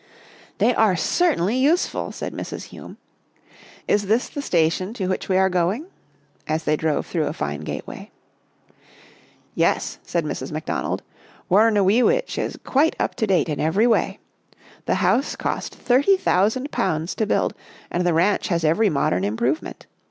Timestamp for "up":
12.99-13.13